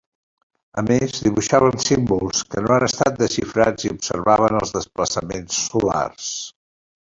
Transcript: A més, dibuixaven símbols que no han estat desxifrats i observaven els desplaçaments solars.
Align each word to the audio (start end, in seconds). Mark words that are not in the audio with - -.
A 0.81 0.83
més, 0.85 1.19
dibuixaven 1.25 1.77
símbols 1.83 2.39
que 2.55 2.63
no 2.65 2.73
han 2.77 2.87
estat 2.89 3.21
desxifrats 3.21 3.87
i 3.89 3.93
observaven 3.93 4.59
els 4.63 4.75
desplaçaments 4.79 5.63
solars. 5.69 6.35